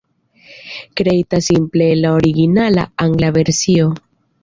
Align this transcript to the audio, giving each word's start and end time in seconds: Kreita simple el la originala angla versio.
Kreita 1.01 1.39
simple 1.49 1.91
el 1.91 2.01
la 2.07 2.15
originala 2.23 2.91
angla 3.07 3.29
versio. 3.41 3.93